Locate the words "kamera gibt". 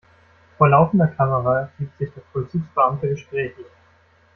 1.09-1.95